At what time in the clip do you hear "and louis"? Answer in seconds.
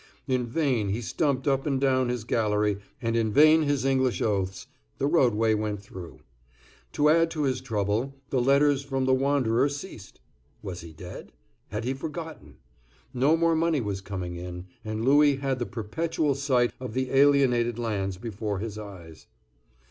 14.83-15.35